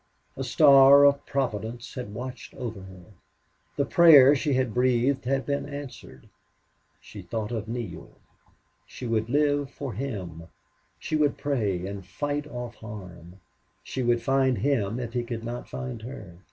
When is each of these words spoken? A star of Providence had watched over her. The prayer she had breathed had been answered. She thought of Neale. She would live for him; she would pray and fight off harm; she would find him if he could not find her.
A 0.35 0.43
star 0.43 1.05
of 1.05 1.23
Providence 1.27 1.93
had 1.93 2.11
watched 2.11 2.55
over 2.55 2.81
her. 2.81 3.05
The 3.75 3.85
prayer 3.85 4.35
she 4.35 4.55
had 4.55 4.73
breathed 4.73 5.25
had 5.25 5.45
been 5.45 5.69
answered. 5.69 6.27
She 6.99 7.21
thought 7.21 7.51
of 7.51 7.67
Neale. 7.67 8.17
She 8.87 9.05
would 9.05 9.29
live 9.29 9.69
for 9.69 9.93
him; 9.93 10.47
she 10.97 11.15
would 11.15 11.37
pray 11.37 11.85
and 11.85 12.03
fight 12.03 12.47
off 12.47 12.73
harm; 12.77 13.41
she 13.83 14.01
would 14.01 14.23
find 14.23 14.57
him 14.57 14.99
if 14.99 15.13
he 15.13 15.23
could 15.23 15.43
not 15.43 15.69
find 15.69 16.01
her. 16.01 16.39